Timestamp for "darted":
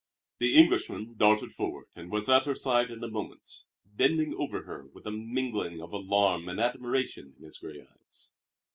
1.15-1.51